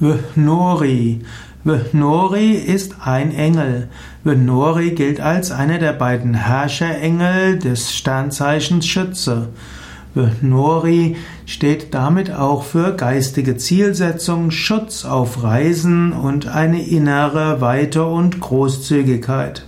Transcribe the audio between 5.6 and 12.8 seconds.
der beiden Herrscherengel des Sternzeichens Schütze. Vnori steht damit auch